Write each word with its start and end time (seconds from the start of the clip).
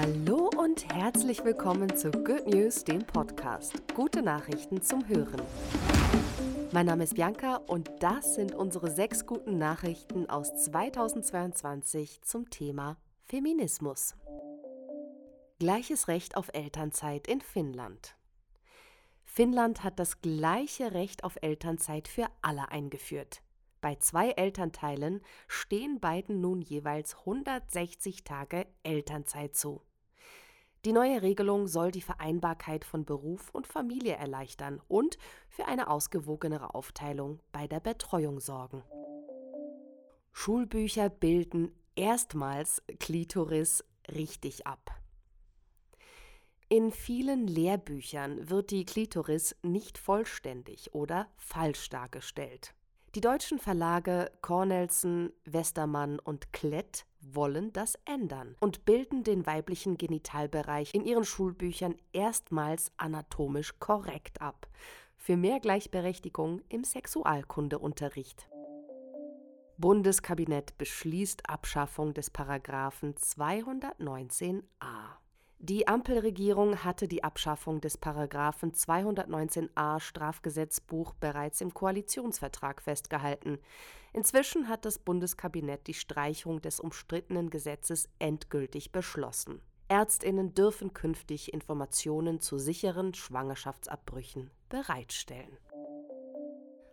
Hallo 0.00 0.48
und 0.56 0.94
herzlich 0.94 1.44
willkommen 1.44 1.94
zu 1.94 2.10
Good 2.10 2.46
News, 2.46 2.84
dem 2.84 3.04
Podcast. 3.04 3.74
Gute 3.94 4.22
Nachrichten 4.22 4.80
zum 4.80 5.06
Hören. 5.06 5.42
Mein 6.72 6.86
Name 6.86 7.04
ist 7.04 7.16
Bianca 7.16 7.56
und 7.56 7.90
das 8.00 8.34
sind 8.34 8.54
unsere 8.54 8.90
sechs 8.90 9.26
guten 9.26 9.58
Nachrichten 9.58 10.30
aus 10.30 10.54
2022 10.64 12.22
zum 12.22 12.48
Thema 12.48 12.96
Feminismus. 13.26 14.14
Gleiches 15.58 16.08
Recht 16.08 16.34
auf 16.34 16.48
Elternzeit 16.54 17.26
in 17.26 17.42
Finnland. 17.42 18.16
Finnland 19.26 19.84
hat 19.84 19.98
das 19.98 20.22
gleiche 20.22 20.94
Recht 20.94 21.24
auf 21.24 21.36
Elternzeit 21.42 22.08
für 22.08 22.28
alle 22.40 22.70
eingeführt. 22.70 23.42
Bei 23.82 23.96
zwei 23.96 24.30
Elternteilen 24.30 25.20
stehen 25.46 26.00
beiden 26.00 26.40
nun 26.40 26.62
jeweils 26.62 27.18
160 27.18 28.24
Tage 28.24 28.66
Elternzeit 28.82 29.54
zu. 29.54 29.82
Die 30.86 30.92
neue 30.92 31.20
Regelung 31.20 31.66
soll 31.66 31.90
die 31.90 32.00
Vereinbarkeit 32.00 32.86
von 32.86 33.04
Beruf 33.04 33.50
und 33.52 33.66
Familie 33.66 34.14
erleichtern 34.14 34.80
und 34.88 35.18
für 35.50 35.66
eine 35.66 35.90
ausgewogenere 35.90 36.74
Aufteilung 36.74 37.40
bei 37.52 37.66
der 37.66 37.80
Betreuung 37.80 38.40
sorgen. 38.40 38.82
Schulbücher 40.32 41.10
bilden 41.10 41.70
erstmals 41.96 42.82
Klitoris 42.98 43.84
richtig 44.10 44.66
ab. 44.66 44.90
In 46.70 46.92
vielen 46.92 47.46
Lehrbüchern 47.46 48.48
wird 48.48 48.70
die 48.70 48.86
Klitoris 48.86 49.56
nicht 49.62 49.98
vollständig 49.98 50.94
oder 50.94 51.28
falsch 51.36 51.90
dargestellt. 51.90 52.74
Die 53.16 53.20
deutschen 53.20 53.58
Verlage 53.58 54.30
Cornelsen, 54.40 55.32
Westermann 55.44 56.20
und 56.20 56.52
Klett 56.52 57.06
wollen 57.20 57.72
das 57.72 57.98
ändern 58.04 58.54
und 58.60 58.84
bilden 58.84 59.24
den 59.24 59.46
weiblichen 59.46 59.96
Genitalbereich 59.96 60.94
in 60.94 61.04
ihren 61.04 61.24
Schulbüchern 61.24 61.96
erstmals 62.12 62.92
anatomisch 62.98 63.80
korrekt 63.80 64.40
ab. 64.40 64.68
Für 65.16 65.36
mehr 65.36 65.58
Gleichberechtigung 65.58 66.62
im 66.68 66.84
Sexualkundeunterricht. 66.84 68.48
Bundeskabinett 69.76 70.78
beschließt 70.78 71.50
Abschaffung 71.50 72.14
des 72.14 72.30
Paragraphen 72.30 73.16
219a. 73.16 74.62
Die 75.62 75.86
Ampelregierung 75.86 76.84
hatte 76.84 77.06
die 77.06 77.22
Abschaffung 77.22 77.82
des 77.82 77.98
Paragraphen 77.98 78.72
219a 78.72 80.00
Strafgesetzbuch 80.00 81.12
bereits 81.12 81.60
im 81.60 81.74
Koalitionsvertrag 81.74 82.80
festgehalten. 82.80 83.58
Inzwischen 84.14 84.68
hat 84.68 84.86
das 84.86 84.98
Bundeskabinett 84.98 85.86
die 85.86 85.92
Streichung 85.92 86.62
des 86.62 86.80
umstrittenen 86.80 87.50
Gesetzes 87.50 88.08
endgültig 88.18 88.90
beschlossen. 88.90 89.60
Ärztinnen 89.88 90.54
dürfen 90.54 90.94
künftig 90.94 91.52
Informationen 91.52 92.40
zu 92.40 92.56
sicheren 92.56 93.12
Schwangerschaftsabbrüchen 93.12 94.50
bereitstellen. 94.70 95.58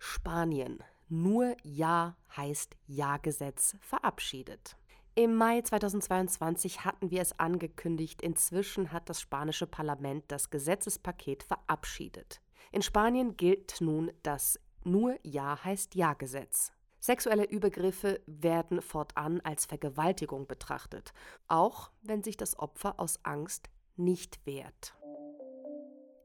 Spanien. 0.00 0.82
Nur 1.08 1.56
Ja 1.62 2.16
heißt 2.36 2.76
Ja-Gesetz 2.88 3.76
verabschiedet. 3.80 4.76
Im 5.18 5.34
Mai 5.34 5.62
2022 5.62 6.84
hatten 6.84 7.10
wir 7.10 7.20
es 7.20 7.36
angekündigt, 7.40 8.22
inzwischen 8.22 8.92
hat 8.92 9.08
das 9.08 9.20
spanische 9.20 9.66
Parlament 9.66 10.22
das 10.28 10.48
Gesetzespaket 10.48 11.42
verabschiedet. 11.42 12.40
In 12.70 12.82
Spanien 12.82 13.36
gilt 13.36 13.80
nun 13.80 14.12
das 14.22 14.60
Nur 14.84 15.18
Ja 15.24 15.58
heißt 15.64 15.96
Ja 15.96 16.14
Gesetz. 16.14 16.70
Sexuelle 17.00 17.46
Übergriffe 17.46 18.20
werden 18.26 18.80
fortan 18.80 19.40
als 19.40 19.66
Vergewaltigung 19.66 20.46
betrachtet, 20.46 21.12
auch 21.48 21.90
wenn 22.02 22.22
sich 22.22 22.36
das 22.36 22.56
Opfer 22.56 23.00
aus 23.00 23.18
Angst 23.24 23.70
nicht 23.96 24.38
wehrt. 24.46 24.94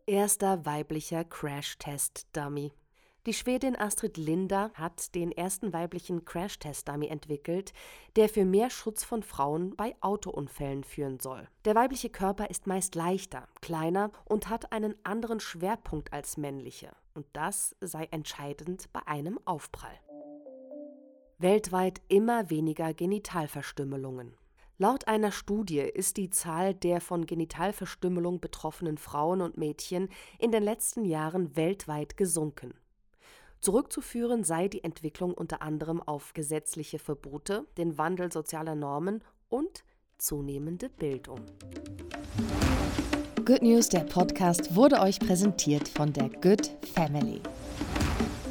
Erster 0.05 0.67
weiblicher 0.67 1.23
Crash-Test-Dummy. 1.23 2.73
Die 3.25 3.33
Schwedin 3.33 3.77
Astrid 3.77 4.17
Linder 4.17 4.69
hat 4.73 5.15
den 5.15 5.31
ersten 5.31 5.71
weiblichen 5.71 6.25
Crash-Test-Dummy 6.25 7.07
entwickelt, 7.07 7.71
der 8.17 8.27
für 8.27 8.43
mehr 8.43 8.69
Schutz 8.69 9.05
von 9.05 9.23
Frauen 9.23 9.77
bei 9.77 9.95
Autounfällen 10.01 10.83
führen 10.83 11.21
soll. 11.21 11.47
Der 11.63 11.73
weibliche 11.73 12.09
Körper 12.09 12.49
ist 12.49 12.67
meist 12.67 12.95
leichter, 12.95 13.47
kleiner 13.61 14.11
und 14.25 14.49
hat 14.49 14.73
einen 14.73 14.95
anderen 15.05 15.39
Schwerpunkt 15.39 16.11
als 16.11 16.35
männliche. 16.35 16.91
Und 17.13 17.25
das 17.31 17.77
sei 17.79 18.09
entscheidend 18.11 18.91
bei 18.91 19.07
einem 19.07 19.39
Aufprall. 19.45 19.97
Weltweit 21.37 22.01
immer 22.09 22.49
weniger 22.49 22.93
Genitalverstümmelungen. 22.93 24.35
Laut 24.77 25.07
einer 25.07 25.31
Studie 25.31 25.79
ist 25.79 26.17
die 26.17 26.29
Zahl 26.29 26.73
der 26.73 26.99
von 26.99 27.25
Genitalverstümmelung 27.25 28.41
betroffenen 28.41 28.97
Frauen 28.97 29.39
und 29.39 29.55
Mädchen 29.55 30.09
in 30.39 30.51
den 30.51 30.63
letzten 30.63 31.05
Jahren 31.05 31.55
weltweit 31.55 32.17
gesunken. 32.17 32.73
Zurückzuführen 33.63 34.43
sei 34.43 34.67
die 34.67 34.83
Entwicklung 34.83 35.33
unter 35.33 35.61
anderem 35.61 36.01
auf 36.01 36.33
gesetzliche 36.33 36.99
Verbote, 36.99 37.65
den 37.77 37.97
Wandel 37.97 38.29
sozialer 38.29 38.75
Normen 38.75 39.23
und 39.47 39.85
zunehmende 40.17 40.89
Bildung. 40.89 41.39
Good 43.45 43.61
News, 43.61 43.87
der 43.87 44.01
Podcast, 44.01 44.75
wurde 44.75 44.99
euch 44.99 45.17
präsentiert 45.17 45.87
von 45.87 46.11
der 46.11 46.27
Good 46.41 46.75
Family. 46.93 47.39